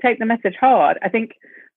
[0.02, 0.98] take the message hard.
[1.02, 1.32] I think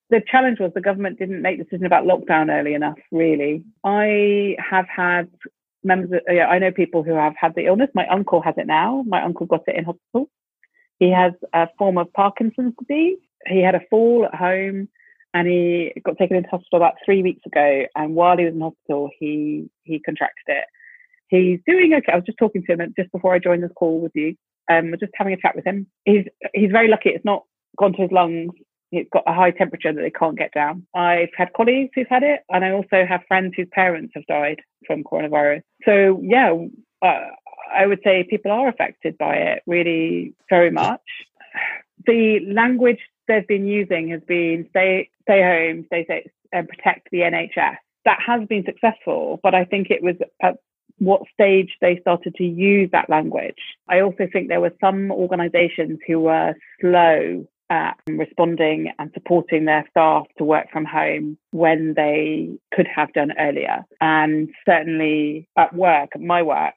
[0.10, 3.64] the challenge was the government didn't make the decision about lockdown early enough, really.
[3.86, 5.30] I have had
[5.84, 7.90] members, of, yeah, I know people who have had the illness.
[7.94, 9.04] My uncle has it now.
[9.08, 10.30] My uncle got it in hospital.
[11.00, 13.20] He has a form of Parkinson's disease.
[13.48, 14.90] He had a fall at home
[15.34, 17.86] and he got taken into hospital about three weeks ago.
[17.96, 20.66] And while he was in hospital, he, he contracted it.
[21.28, 22.12] He's doing okay.
[22.12, 24.36] I was just talking to him just before I joined this call with you
[24.70, 25.88] um, we're just having a chat with him.
[26.06, 27.10] He's he's very lucky.
[27.10, 27.44] It's not
[27.78, 28.52] gone to his lungs.
[28.92, 30.86] It's got a high temperature that they can't get down.
[30.96, 34.62] I've had colleagues who've had it, and I also have friends whose parents have died
[34.86, 35.62] from coronavirus.
[35.84, 36.54] So yeah,
[37.02, 37.28] uh,
[37.74, 41.02] I would say people are affected by it really very much.
[42.06, 47.20] The language they've been using has been stay stay home, stay safe, and protect the
[47.20, 47.78] NHS.
[48.06, 50.58] That has been successful, but I think it was at
[51.04, 53.58] what stage they started to use that language.
[53.90, 59.86] I also think there were some organisations who were slow at responding and supporting their
[59.90, 63.84] staff to work from home when they could have done earlier.
[64.00, 66.76] And certainly at work, at my work,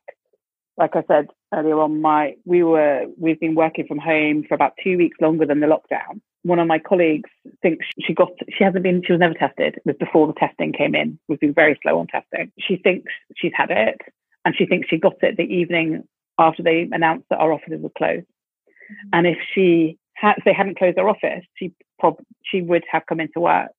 [0.79, 4.73] like I said earlier on, my we were we've been working from home for about
[4.83, 6.21] two weeks longer than the lockdown.
[6.47, 7.31] One of my colleagues
[7.61, 9.75] thinks she got she hasn't been she was never tested.
[9.77, 11.19] It was before the testing came in.
[11.29, 12.53] We've been very slow on testing.
[12.59, 14.01] She thinks she's had it
[14.45, 16.05] and she thinks she got it the evening
[16.39, 18.27] after they announced that our offices were closed.
[18.27, 19.09] Mm-hmm.
[19.13, 23.07] And if she had if they hadn't closed their office, she prob- she would have
[23.07, 23.73] come into work.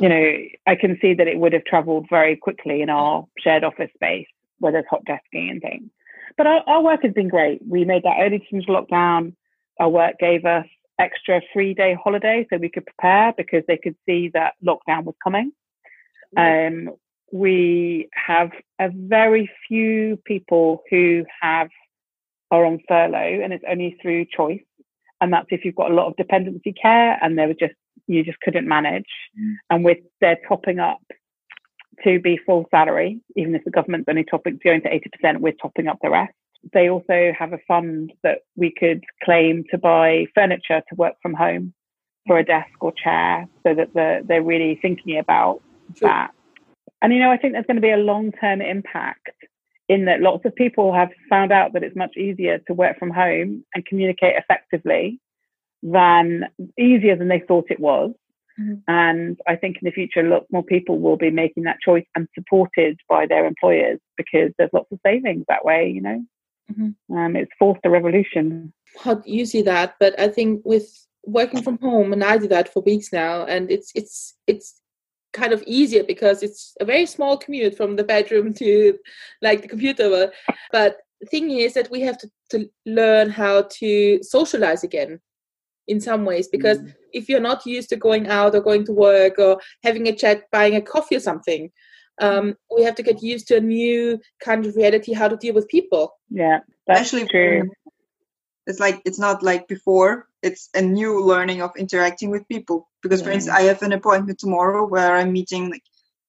[0.00, 0.32] You know,
[0.66, 4.28] I can see that it would have travelled very quickly in our shared office space
[4.60, 5.90] where there's hot desking and things.
[6.38, 7.60] But our, our work has been great.
[7.68, 9.34] We made that early decision to lockdown.
[9.78, 10.66] Our work gave us
[11.02, 15.14] extra three day holiday so we could prepare because they could see that lockdown was
[15.22, 15.52] coming.
[16.36, 16.90] Um,
[17.32, 21.68] we have a very few people who have
[22.50, 24.62] are on furlough and it's only through choice.
[25.20, 27.74] And that's if you've got a lot of dependency care and they were just
[28.06, 29.04] you just couldn't manage.
[29.70, 31.00] And with they're topping up
[32.04, 35.88] to be full salary, even if the government's only topping going to 80%, we're topping
[35.88, 36.32] up the rest.
[36.72, 41.34] They also have a fund that we could claim to buy furniture to work from
[41.34, 41.74] home
[42.26, 45.60] for a desk or chair so that the, they're really thinking about
[45.98, 46.08] Sure.
[46.08, 46.30] that.
[47.02, 49.30] And, you know, I think there's going to be a long term impact
[49.88, 53.10] in that lots of people have found out that it's much easier to work from
[53.10, 55.18] home and communicate effectively
[55.82, 56.44] than
[56.78, 58.12] easier than they thought it was.
[58.58, 58.82] Mhm.
[58.86, 62.28] And I think in the future, lots more people will be making that choice and
[62.34, 66.24] supported by their employers because there's lots of savings that way, you know.
[66.70, 66.94] Mhm.
[67.10, 68.72] Um, it's forced a revolution.
[69.00, 70.86] how do you see that but i think with
[71.24, 74.82] working from home and i do that for weeks now and it's it's it's
[75.32, 78.98] kind of easier because it's a very small commute from the bedroom to
[79.40, 80.30] like the computer
[80.70, 85.18] but the thing is that we have to, to learn how to socialize again
[85.88, 86.78] in some ways because
[87.12, 90.42] if you're not used to going out or going to work or having a chat
[90.52, 91.70] buying a coffee or something
[92.20, 95.54] um, we have to get used to a new kind of reality how to deal
[95.54, 97.70] with people Yeah, that's Especially true.
[98.66, 103.22] it's like it's not like before it's a new learning of interacting with people because
[103.22, 105.82] for instance i have an appointment tomorrow where i'm meeting like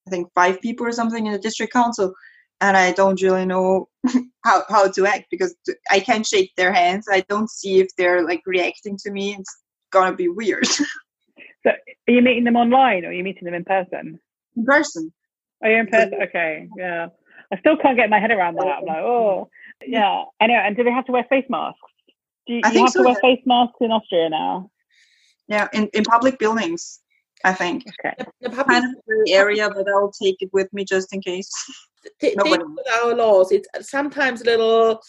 [0.07, 2.13] i think five people or something in the district council
[2.61, 3.87] and i don't really know
[4.45, 5.55] how, how to act because
[5.91, 9.57] i can't shake their hands i don't see if they're like reacting to me it's
[9.91, 10.67] gonna be weird
[11.63, 14.19] So are you meeting them online or are you meeting them in person?
[14.57, 15.13] in person.
[15.63, 16.15] Oh, Are you in person?
[16.23, 17.07] Okay, yeah.
[17.51, 18.67] I still can't get my head around that.
[18.67, 19.49] I'm like, oh,
[19.85, 20.23] yeah.
[20.41, 21.79] Anyway, and do they have to wear face masks?
[22.47, 23.35] Do you, I you have so, to wear yeah.
[23.35, 24.69] face masks in Austria now?
[25.47, 26.99] Yeah, in, in public buildings,
[27.43, 27.85] I think.
[27.99, 28.15] Okay.
[28.17, 31.51] The, the public Kind of area, but I'll take it with me just in case.
[32.19, 35.01] th- Nobody- with our laws it's uh, sometimes a little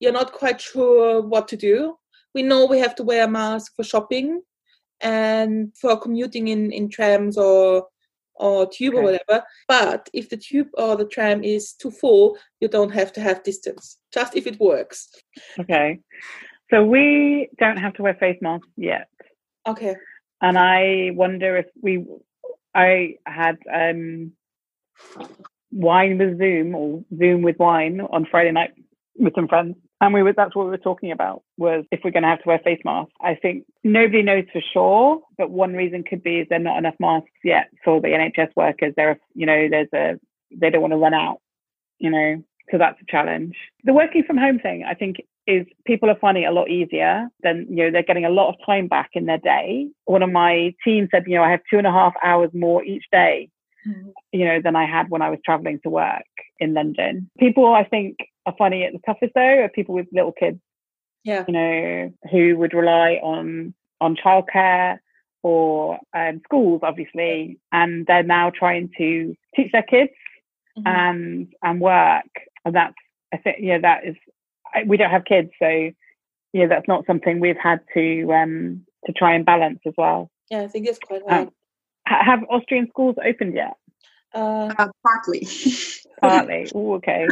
[0.00, 1.96] you're not quite sure what to do
[2.34, 4.42] we know we have to wear a mask for shopping
[5.00, 7.86] and for commuting in in trams or
[8.40, 12.68] or tube or whatever but if the tube or the tram is too full you
[12.68, 15.08] don't have to have distance just if it works
[15.58, 16.00] Okay.
[16.70, 19.08] So we don't have to wear face masks yet.
[19.66, 19.94] okay
[20.40, 22.04] And I wonder if we,
[22.74, 24.32] I had um,
[25.70, 28.72] wine with Zoom or Zoom with wine on Friday night
[29.16, 29.76] with some friends.
[30.00, 32.42] And we were, that's what we were talking about was if we're going to have
[32.42, 33.12] to wear face masks.
[33.20, 36.94] I think nobody knows for sure, but one reason could be is there not enough
[36.98, 38.94] masks yet for the NHS workers.
[38.96, 40.18] There are, you know, there's a,
[40.54, 41.40] they don't want to run out,
[41.98, 43.54] you know, so that's a challenge.
[43.84, 47.28] The working from home thing, I think, is people are finding it a lot easier
[47.42, 49.88] than, you know, they're getting a lot of time back in their day.
[50.04, 52.82] One of my team said, you know, I have two and a half hours more
[52.84, 53.50] each day
[53.86, 54.10] mm-hmm.
[54.32, 56.22] you know, than I had when I was traveling to work
[56.58, 57.30] in London.
[57.38, 60.58] People, I think, are finding it the toughest though, are people with little kids,
[61.24, 64.98] yeah you know, who would rely on on childcare
[65.42, 70.10] or um, schools, obviously, and they're now trying to teach their kids
[70.78, 70.86] Mhm.
[70.86, 72.30] and and work,
[72.64, 72.94] and that's
[73.32, 74.16] I think yeah, that is
[74.74, 75.90] I, we don't have kids, so
[76.52, 80.30] yeah, that's not something we've had to um to try and balance as well.
[80.50, 81.48] yeah i think it's quite Um, hard
[82.06, 83.74] Ha- have Austrian schools opened yet?
[84.34, 85.46] uh, Uh, partly.
[86.20, 86.70] Partly.
[86.74, 87.28] Ooh, okay.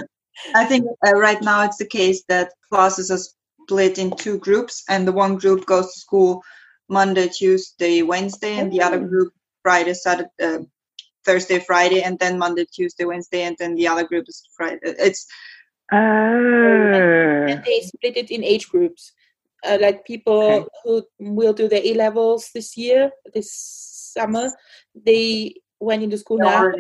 [0.55, 3.19] I think uh, right now it's the case that classes are
[3.65, 6.43] split in two groups, and the one group goes to school
[6.89, 9.09] Monday, Tuesday, Wednesday, and the other Oh.
[9.09, 10.59] group Friday, Saturday, uh,
[11.27, 14.79] Thursday, Friday, and then Monday, Tuesday, Wednesday, and then the other group is Friday.
[14.85, 15.27] It's
[15.93, 15.97] Oh.
[17.49, 19.13] and they split it in age groups.
[19.65, 20.67] Uh, like people Okay.
[20.85, 24.51] who will do their A levels this year, this summer,
[24.95, 26.71] they went into school now,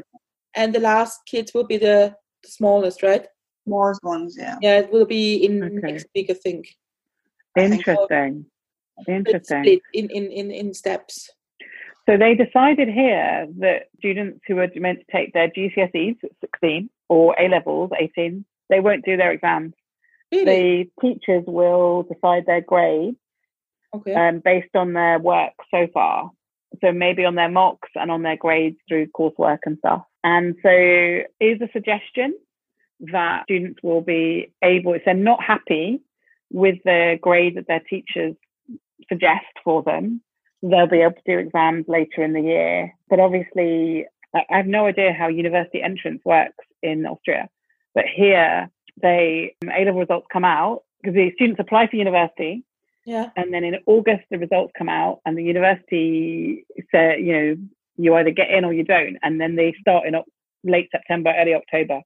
[0.54, 3.26] and the last kids will be the, the smallest, right?
[3.68, 4.58] Smallest ones, yeah.
[4.60, 5.92] Yeah, it will be in Okay.
[5.92, 6.76] next week, I think.
[7.56, 8.46] Interesting.
[8.98, 9.62] It's Interesting.
[9.62, 11.30] split in, in, in, in steps.
[12.08, 16.88] So they decided here that students who are meant to take their GCSEs at 16
[17.08, 19.74] or A levels 18, they won't do their exams.
[20.32, 20.90] Really?
[21.00, 23.16] The teachers will decide their grades
[23.94, 24.14] okay.
[24.14, 26.30] um, based on their work so far.
[26.80, 30.02] So maybe on their mocks and on their grades through coursework and stuff.
[30.24, 32.34] And so is a suggestion
[33.00, 36.00] that students will be able, if they're not happy
[36.50, 38.34] with the grade that their teachers
[39.08, 40.20] suggest for them,
[40.62, 42.94] they'll be able to do exams later in the year.
[43.08, 47.48] But obviously, I have no idea how university entrance works in Austria.
[47.94, 52.64] But here, they um, A level results come out because the students apply for university
[53.08, 53.30] yeah.
[53.36, 57.56] and then in August the results come out, and the university say, you know,
[57.96, 60.14] you either get in or you don't, and then they start in
[60.62, 62.02] late September, early October.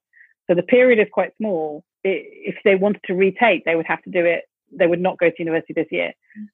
[0.49, 1.83] So the period is quite small.
[2.05, 2.09] I
[2.49, 4.43] if they wanted to retake, they would have to do it.
[4.71, 6.13] They would not go to university this year.
[6.37, 6.47] Mm.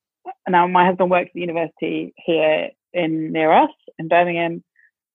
[0.47, 4.63] Now, my husband works at the university here in near us in Birmingham,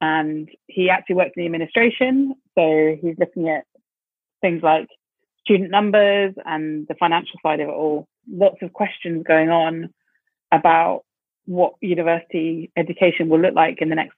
[0.01, 2.35] and he actually works in the administration.
[2.57, 3.65] So he's looking at
[4.41, 4.89] things like
[5.41, 8.09] student numbers and the financial side of it all.
[8.29, 9.93] Lots of questions going on
[10.51, 11.03] about
[11.47, 14.17] what university education will look like in the next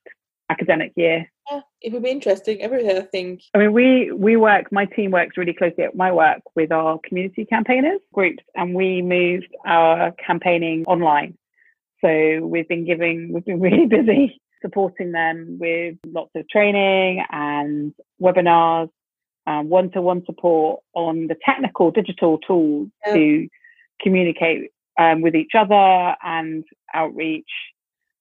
[0.51, 1.31] academic year.
[1.51, 1.61] yeah.
[1.83, 3.43] It would be interesting everywhere, I think.
[3.55, 4.71] I mean, we we work.
[4.73, 9.03] My team works really closely at my work with our community campaigners groups, and we
[9.03, 11.37] moved our campaigning online.
[12.05, 17.93] So we've been giving, we've been really busy supporting them with lots of training and
[18.21, 18.89] webinars,
[19.47, 23.15] um, one-to-one support on the technical digital tools Yeah.
[23.15, 23.49] to
[24.03, 27.51] communicate um, with each other and outreach.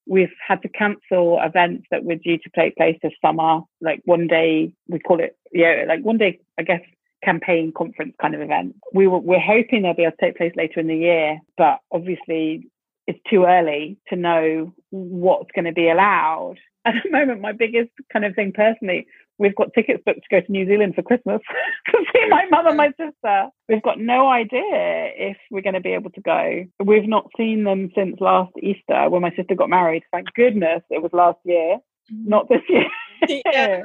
[0.07, 4.27] We've had to cancel events that were due to take place this summer, like one
[4.27, 6.81] day, we call it, yeah, like one day, I guess,
[7.23, 8.75] campaign conference kind of event.
[8.93, 11.79] We were, we're hoping they'll be able to take place later in the year, but
[11.91, 12.67] obviously
[13.07, 16.57] it's too early to know what's going to be allowed.
[16.85, 20.41] At the moment, my biggest kind of thing personally, we've got tickets booked to go
[20.41, 21.41] to New Zealand for Christmas
[21.87, 23.49] to see my mother and my sister.
[23.67, 26.65] We've got no idea if we're going to be able to go.
[26.83, 30.03] We've not seen them since last Easter when my sister got married.
[30.11, 31.77] Thank goodness it was last year,
[32.11, 32.25] mm.
[32.27, 32.87] not this year.
[33.27, 33.81] Yeah.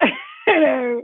[0.46, 1.02] you know,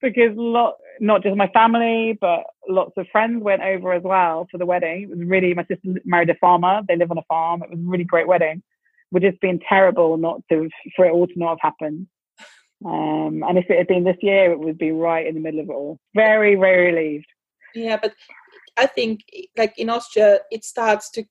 [0.00, 4.58] because lot not just my family, but lots of friends went over as well for
[4.58, 5.02] the wedding.
[5.02, 6.82] It was really my sister married a farmer.
[6.86, 7.62] They live on a farm.
[7.62, 8.62] It was a really great wedding.
[9.10, 12.06] would have just been terrible not to for it all to not have happened.
[12.84, 15.60] Um, and if it had been this year, it would be right in the middle
[15.60, 15.98] of it all.
[16.14, 17.26] Very, very relieved.
[17.74, 18.14] Yeah, but
[18.76, 19.20] I think
[19.56, 21.24] like in Austria, it starts to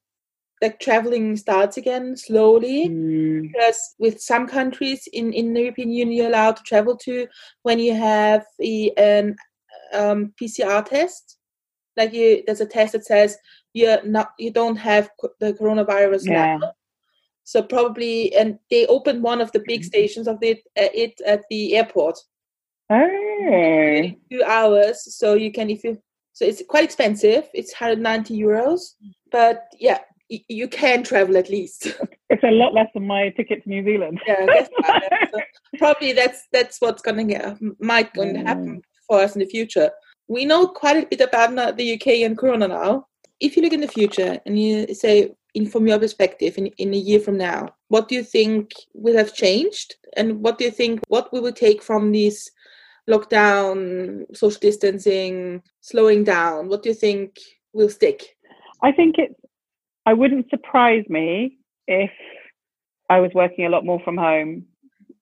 [0.62, 6.12] like traveling starts again slowly Mm, because with some countries in in the European Union
[6.16, 7.28] you're allowed to travel to
[7.64, 9.36] when you have a, an
[9.94, 11.38] um, PCR test.
[11.98, 13.38] Like you, there's a test that says
[13.74, 15.10] you're not you don't have
[15.40, 16.58] the coronavirus Yeah.
[16.58, 16.74] now.
[17.52, 21.42] So probably, and they opened one of the big stations of it, uh, it at
[21.50, 22.18] the airport.
[22.90, 25.98] oh, two hours so you can if you
[26.34, 27.44] so it's quite expensive.
[27.54, 28.82] It's 190 euros
[29.32, 31.80] but yeah y- you can travel at least.
[32.34, 34.18] It's a lot less than my ticket to New Zealand.
[34.26, 34.46] yeah.
[35.34, 35.38] So
[35.78, 37.58] probably that's that's what's gonna get,
[37.92, 39.90] might going to happen for us in the future.
[40.36, 42.92] We know quite a bit about the uk and corona now.
[43.46, 45.16] If you look in the future and you say
[45.54, 49.18] in from your perspective in, in a year from now what do you think will
[49.18, 52.52] have changed and what do you think what we will take from these
[53.10, 57.38] lockdown social distancing slowing down what do you think
[57.74, 58.38] will stick
[58.82, 59.36] I think it
[60.06, 62.12] I wouldn't surprise me if
[63.10, 64.66] I was working a lot more from home.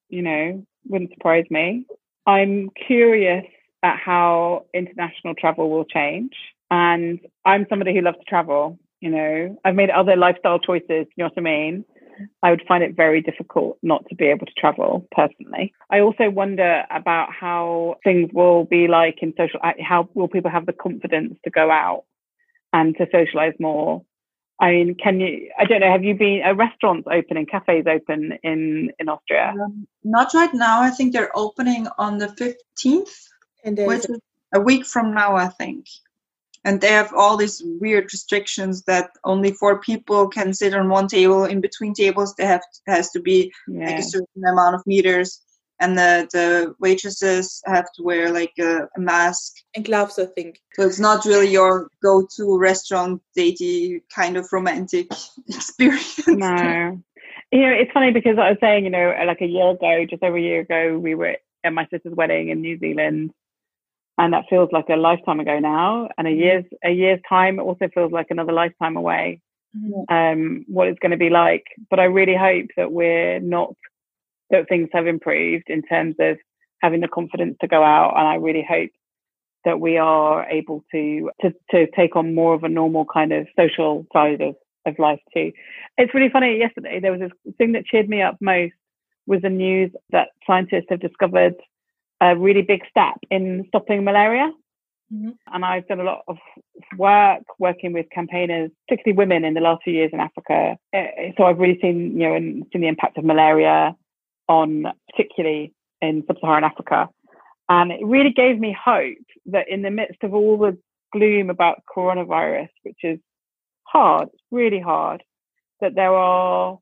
[0.10, 1.86] You know, wouldn't surprise me.
[2.26, 3.46] I'm curious
[3.84, 6.34] at how international travel will change,
[6.72, 8.80] and I'm somebody who loves to travel.
[9.02, 11.08] You know, I've made other lifestyle choices.
[11.16, 11.86] You know what I mean?
[12.44, 15.74] I would find it very difficult not to be able to travel personally.
[15.90, 19.62] I also wonder about how things will be like in social.
[19.82, 22.04] How will people have the confidence to go out
[22.74, 24.04] and to socialize more.
[24.62, 25.50] I mean, can you?
[25.58, 25.92] I don't know.
[25.92, 26.42] Have you been?
[26.44, 29.54] Are restaurants open and cafes open in in Austria?
[29.62, 30.82] Um, not right now.
[30.82, 33.30] I think they're opening on the 15th,
[33.64, 34.20] and then which is
[34.54, 35.86] a week from now, I think.
[36.65, 41.08] And they have all these weird restrictions that only four people can sit on one
[41.08, 41.45] table.
[41.45, 45.41] In between tables, there have has to be like a certain amount of meters,
[45.80, 49.54] and the the waitresses have to wear like a, a mask.
[49.76, 55.08] and gloves i think So it's not really your go-to restaurant datey kind of romantic
[55.48, 56.28] experience.
[56.28, 57.02] No.
[57.52, 60.22] You know, it's funny because I was saying, you know, like a year ago, just
[60.22, 63.32] over a year ago, we were at my sister's wedding in New Zealand,
[64.19, 66.10] and that feels like a lifetime ago now.
[66.17, 69.41] And a year's a year's time also feels like another lifetime away.
[70.10, 73.73] Um, what it's going to be like, but I really hope that we're not
[74.49, 76.38] that things have improved in terms of
[76.82, 78.89] having the confidence to go out, and I really hope
[79.65, 83.47] that we are able to to to take on more of a normal kind of
[83.58, 84.55] social side of
[84.86, 85.51] of life too.
[85.97, 86.58] It's really funny.
[86.58, 88.73] Yesterday, there was this thing that cheered me up most
[89.27, 91.53] was the news that scientists have discovered
[92.21, 94.51] a really big step in stopping malaria.
[95.12, 95.36] Mhm.
[95.51, 96.38] And I've done a lot of
[96.97, 100.77] work working with campaigners, particularly women, in the last few years in Africa.
[100.93, 103.95] Uh, So I've really seen, you know, and seen the impact of malaria
[104.47, 107.10] on, particularly in sub-Saharan Africa.
[107.69, 110.77] And it really gave me hope that in the midst of all the
[111.12, 113.19] gloom about coronavirus, which is
[113.84, 115.23] hard, it's really hard,
[115.82, 116.77] that there are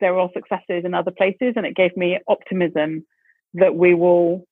[0.00, 3.06] there are successes in other places, and it gave me optimism
[3.54, 4.46] that we will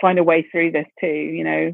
[0.00, 1.06] find a way through this too.
[1.06, 1.72] You know,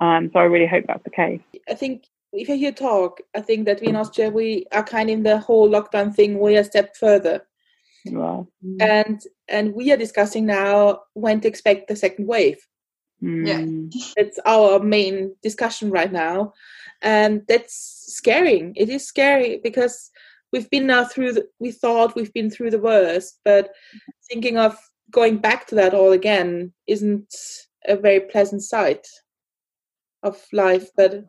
[0.00, 1.40] um, so I really hope that's the case.
[1.68, 5.10] I think if I hear talk, I think that we in Austria we are kind
[5.10, 6.38] of in the whole lockdown thing.
[6.38, 7.46] We are a step further,
[8.06, 8.48] Well,
[8.80, 12.66] and and we are discussing now when to expect the second wave.
[13.22, 16.52] mm, That's our main discussion right now,
[17.02, 18.74] and that's scaring.
[18.76, 20.10] It is scary because
[20.52, 21.32] we've been now through.
[21.34, 23.72] The, we thought we've been through the worst, but
[24.30, 24.76] thinking of
[25.12, 27.32] going back to that all again isn't
[27.86, 29.06] a very pleasant sight
[30.22, 30.88] of life.
[30.96, 31.24] But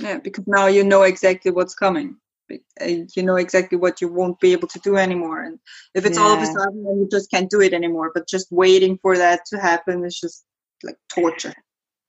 [0.00, 2.16] Yeah, because now you know exactly what's coming.
[2.50, 5.42] Uh, You know exactly what you won't be able to do anymore.
[5.42, 5.58] And
[5.94, 8.10] if it's all of a sudden, then you just can't do it anymore.
[8.14, 10.44] But just waiting for that to happen is just
[10.82, 11.54] like torture.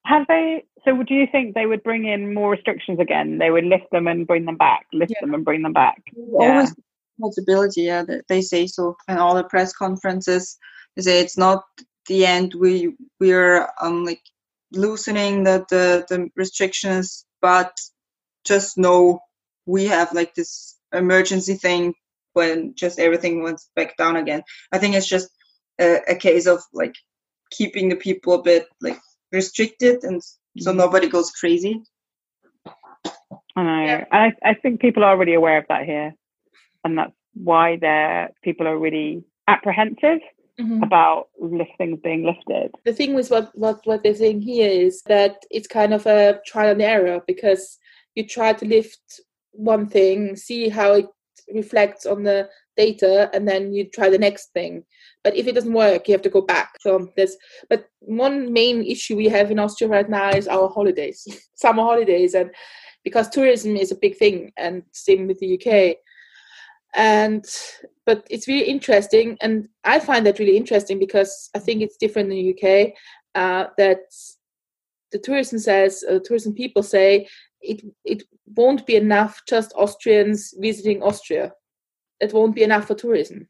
[0.05, 0.63] have they?
[0.83, 3.37] So, do you think they would bring in more restrictions again?
[3.37, 5.21] They would lift them and bring them back, lift Yeah.
[5.21, 6.01] them and bring them back.
[6.33, 6.73] Always
[7.21, 8.03] possibility, yeah.
[8.03, 10.57] That they say so in all the press conferences.
[10.95, 11.63] They say it's not
[12.07, 12.55] the end.
[12.55, 14.21] We we're um like
[14.73, 17.77] loosening the the, the restrictions, but
[18.45, 19.21] just know
[19.67, 21.95] we have like this emergency thing
[22.33, 24.43] when just everything went back down again.
[24.71, 25.29] I think it's just
[25.79, 26.95] a, a case of like
[27.51, 28.99] keeping the people a bit like
[29.31, 30.21] restricted and
[30.57, 30.77] so Mhm.
[30.77, 31.83] nobody goes crazy.
[33.55, 33.85] I know.
[33.85, 34.05] Yeah.
[34.11, 36.13] I, I think people are really aware of that here.
[36.85, 40.19] And that's why they're, people are really apprehensive
[40.59, 40.83] Mhm.
[40.83, 42.71] about lift things being lifted.
[42.85, 46.39] the thing with what, what what they're saying here is that it's kind of a
[46.45, 47.77] trial and error because
[48.15, 49.21] you try to lift
[49.53, 51.07] one thing, see how it
[51.53, 54.83] reflects on the data and then you try the next thing
[55.23, 57.35] but if it doesn't work you have to go back so there's
[57.69, 62.33] but one main issue we have in austria right now is our holidays summer holidays
[62.33, 62.49] and
[63.03, 65.97] because tourism is a big thing and same with the uk
[66.93, 67.45] and
[68.05, 72.31] but it's really interesting and i find that really interesting because i think it's different
[72.31, 72.93] in the uk
[73.35, 73.99] uh, that
[75.11, 77.27] the tourism says uh, tourism people say
[77.61, 78.23] it it
[78.55, 81.53] won't be enough just austrians visiting austria.
[82.19, 83.47] It won't be enough for tourism.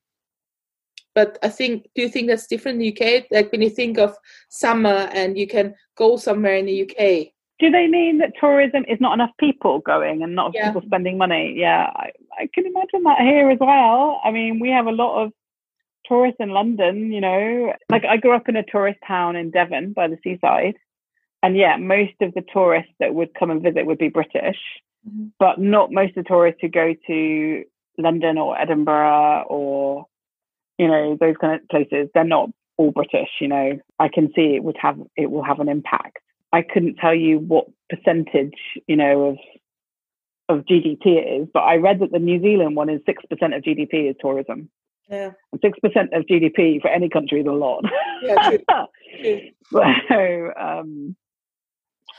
[1.16, 3.98] But i think do you think that's different in the uk like when you think
[3.98, 4.16] of
[4.50, 7.28] summer and you can go somewhere in the uk
[7.62, 10.66] do they mean that tourism is not enough people going and not Yeah.
[10.68, 11.54] people spending money?
[11.56, 14.20] Yeah, I, I can imagine that here as well.
[14.26, 15.32] I mean, we have a lot of
[16.06, 17.72] tourists in London, you know.
[17.90, 20.76] Like I grew up in a tourist town in Devon by the seaside.
[21.44, 24.60] And yeah, most of the tourists that would come and visit would be British,
[25.08, 25.32] Mhm.
[25.40, 27.64] but not most of the tourists who go to
[28.00, 30.08] London or Edinburgh or,
[30.80, 32.10] you know, those kind of places.
[32.14, 33.80] They're not all British, you know.
[34.00, 36.18] I can see it would have it will have an impact.
[36.54, 39.38] I couldn't tell you what percentage, you know, of
[40.50, 43.54] of GDP it is, but I read that the New Zealand one is six percent
[43.54, 44.70] of GDP is tourism.
[45.10, 47.86] yeah And six percent of GDP for any country is a lot.
[48.22, 48.60] yeah true,
[49.22, 49.50] true.
[50.10, 51.16] so um,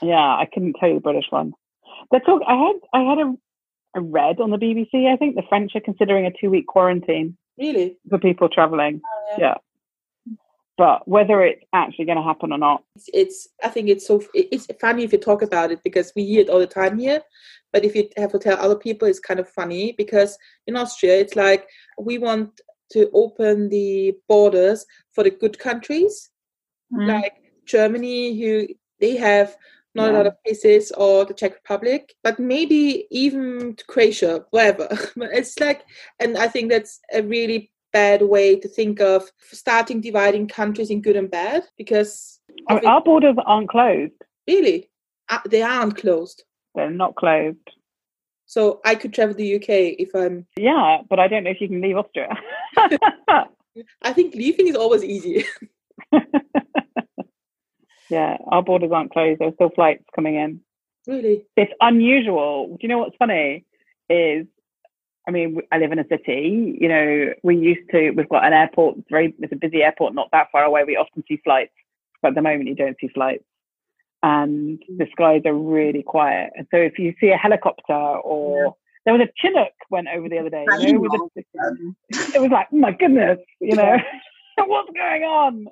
[0.01, 1.53] yeah, I couldn't tell you the British one.
[2.11, 2.43] They talk.
[2.47, 3.35] I had I had a,
[3.97, 5.13] a read on the BBC.
[5.13, 9.01] I think the French are considering a two week quarantine really for people traveling.
[9.05, 9.55] Oh, yeah.
[10.79, 14.23] But whether it's actually going to happen or not, it's, it's i think it's so
[14.35, 17.21] it's funny if you talk about it because we hear it all the time here
[17.73, 21.17] but if you have to tell other people it's kind of funny because in austria
[21.19, 21.67] it's like
[21.99, 22.61] we want
[22.91, 26.31] to open the borders for the good countries
[26.93, 27.09] Mm.
[27.09, 28.67] like germany who
[29.01, 29.57] they have
[29.95, 35.59] not a lot of cases or the czech republic but maybe even croatia wherever it's
[35.59, 35.87] like
[36.21, 41.03] and i think that's a really bad way to think of starting dividing countries in
[41.03, 44.13] good and bad because I mean, our borders aren't closed.
[44.47, 44.91] Really?
[45.29, 46.45] Uh, they aren't closed.
[46.75, 47.59] They're not closed.
[48.47, 50.47] So I could travel the UK if I'm.
[50.57, 52.37] Yeah, but I don't know if you can leave Austria.
[54.03, 55.47] I think leaving is always easy.
[58.11, 59.41] yeah, our borders aren't closed.
[59.41, 60.61] There's still flights coming in.
[61.07, 61.47] really?
[61.57, 62.69] It's unusual.
[62.69, 63.65] Do you know what's funny?
[64.11, 64.47] Is
[65.27, 66.77] I mean, I live in a city.
[66.81, 68.11] You know, we used to.
[68.11, 68.99] We've got an airport.
[68.99, 69.35] It's very.
[69.39, 70.85] It's a busy airport, not that far away.
[70.85, 71.73] We often see flights,
[72.21, 73.45] but at the moment you don't see flights,
[74.23, 76.51] and the skies are really quiet.
[76.57, 80.39] And so if you see a helicopter or there was a Chinook went over the
[80.39, 80.65] other day.
[80.79, 83.97] You know, with a, it was like, oh my goodness, you know,
[84.59, 85.67] what's going on?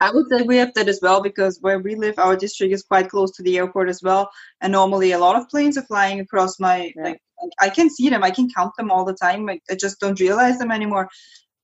[0.00, 2.82] I would say we have that as well because where we live, our district is
[2.82, 4.30] quite close to the airport as well.
[4.60, 6.92] And normally, a lot of planes are flying across my.
[6.96, 7.02] Yeah.
[7.04, 7.20] Like,
[7.60, 8.22] I can see them.
[8.22, 9.48] I can count them all the time.
[9.48, 11.08] I, I just don't realize them anymore.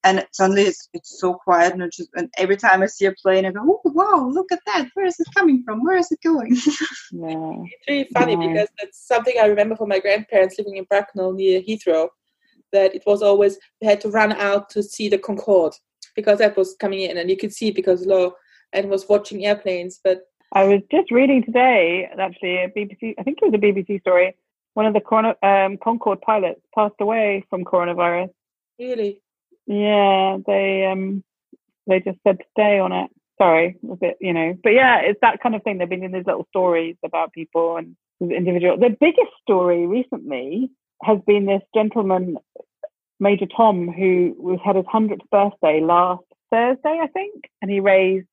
[0.03, 3.13] And suddenly, it's it's so quiet, and, it just, and every time I see a
[3.23, 4.89] plane, I go, "Oh wow, look at that!
[4.95, 5.85] Where is it coming from?
[5.85, 6.57] Where is it going?"
[7.13, 7.55] Yeah.
[7.65, 8.53] It's really funny Yeah.
[8.53, 12.09] because that's something I remember from my grandparents living in Bracknell near Heathrow.
[12.73, 15.75] That it was always we had to run out to see the Concorde
[16.15, 18.35] because that was coming in, and you could see it because low
[18.73, 20.01] and was watching airplanes.
[20.03, 24.01] But I was just reading today, actually, a BBC, I think it was a BBC
[24.01, 24.37] story.
[24.75, 28.31] One of the corona, um, Concorde pilots passed away from coronavirus.
[28.79, 29.21] really,
[29.67, 31.25] Yeah, they um,
[31.87, 33.11] they just said stay on it.
[33.39, 35.79] Sorry, a bit, you know, but yeah, it's that kind of thing.
[35.79, 38.77] They've been in these little stories about people and individual.
[38.77, 40.71] The biggest story recently
[41.03, 42.37] has been this gentleman,
[43.21, 48.27] Major Tom, who was had his hundredth birthday last Thursday, I think, and he raised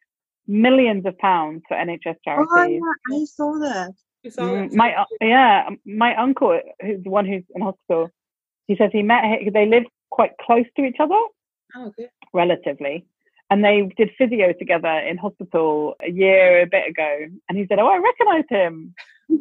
[0.47, 2.47] millions of pounds for NHS charities.
[2.51, 3.91] oh yeah, I saw that.
[4.23, 4.73] you saw Mm, that?
[4.75, 8.09] my uh, yeah, my uncle, who's the one who's in hospital,
[8.67, 11.19] he says he met he, they live quite close to each other,
[11.75, 12.07] Oh, okay.
[12.33, 13.05] relatively,
[13.49, 17.25] and they did physio together in hospital a year a bit ago.
[17.49, 18.95] And he said, "Oh, I recognise him."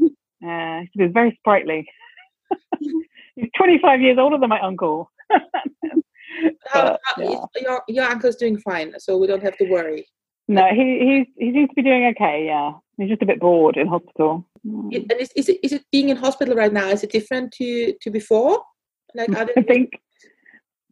[0.44, 1.88] uh, he was very sprightly.
[3.36, 5.10] He's 25 years older than my uncle.
[5.30, 5.40] How,
[6.74, 7.44] But, how- yeah.
[7.60, 10.06] your your uncle's doing fine, so we don't have to worry.
[10.48, 12.46] No, he he's he seems to be doing okay.
[12.46, 14.46] Yeah, he's just a bit bored in hospital.
[14.66, 14.94] Mm.
[15.10, 16.88] And is, is it is it being in hospital right now?
[16.88, 18.62] Is it different to to before?
[19.14, 19.90] Like are I think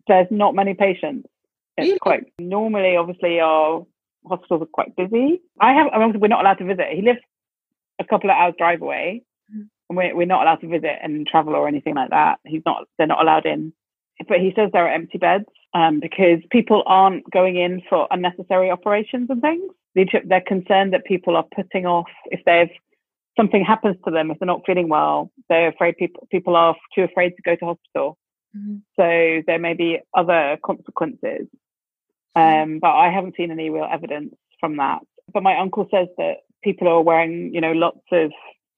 [0.08, 1.28] there's not many patients.
[1.76, 1.98] It's Really?
[1.98, 3.84] quite normally, obviously, our
[4.26, 5.40] hospitals are quite busy.
[5.60, 6.86] I have, I mean, we're not allowed to visit.
[6.92, 7.18] He lives
[7.98, 9.22] a couple of hours drive away,
[9.52, 9.68] Mhm.
[9.88, 12.38] and we're, we're not allowed to visit and travel or anything like that.
[12.44, 13.72] He's not, they're not allowed in.
[14.28, 15.44] But he says there are empty beds
[15.74, 19.70] um, because people aren't going in for unnecessary operations and things.
[19.94, 22.70] They're concerned that people are putting off if they've
[23.36, 25.30] something happens to them if they're not feeling well.
[25.48, 28.18] They're afraid people people are too afraid to go to hospital.
[28.56, 28.82] Mhm.
[28.96, 31.48] So there may be other consequences.
[32.36, 35.02] Um, but I haven't seen any real evidence from that.
[35.32, 38.32] But my uncle says that people are wearing, you know, lots of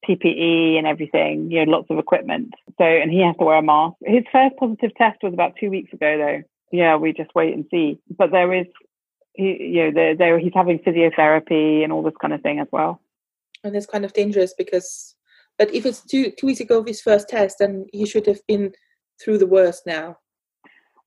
[0.07, 2.53] PPE and everything, you know, lots of equipment.
[2.77, 3.95] So, and he has to wear a mask.
[4.05, 6.43] His first positive test was about two weeks ago, though.
[6.71, 7.99] Yeah, we just wait and see.
[8.17, 8.67] But there is,
[9.33, 12.67] he, you know, there, there, he's having physiotherapy and all this kind of thing as
[12.71, 13.01] well.
[13.63, 15.15] And it's kind of dangerous because,
[15.57, 18.45] but if it's two two weeks ago of his first test, then he should have
[18.47, 18.73] been
[19.21, 20.17] through the worst now.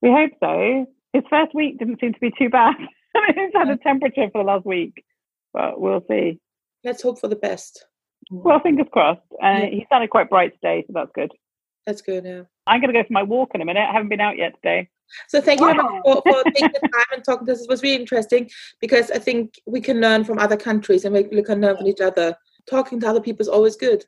[0.03, 0.87] We hope so.
[1.13, 2.75] His first week didn't seem to be too bad.
[3.17, 5.05] I mean, he's had a temperature for the last week,
[5.53, 6.41] but we'll see.
[6.85, 7.85] Let's hope for the best.
[8.45, 9.21] Well, fingers crossed.
[9.43, 9.67] Uh, Yeah.
[9.67, 11.33] He sounded quite bright today, so that's good.
[11.87, 12.25] That's good.
[12.25, 12.43] Yeah.
[12.67, 13.87] I'm going to go for my walk in a minute.
[13.89, 14.89] I haven't been out yet today.
[15.29, 16.23] So thank you very much Wow.
[16.23, 17.63] for, for taking the time and talking to us.
[17.63, 18.49] It was really interesting
[18.81, 21.89] because I think we can learn from other countries and we we can learn from
[21.89, 22.37] each other.
[22.69, 24.05] Talking to other people is always good.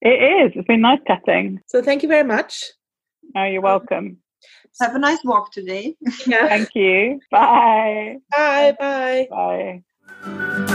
[0.00, 0.52] It is.
[0.56, 1.60] It's been nice chatting.
[1.66, 2.64] So thank you very much.
[3.36, 4.16] Oh, you're welcome.
[4.80, 5.94] Have a nice walk today.
[6.26, 6.48] Yeah.
[6.48, 7.20] Thank you.
[7.30, 8.16] Bye.
[8.34, 8.74] Bye.
[8.80, 9.28] Bye.
[9.30, 10.67] Bye.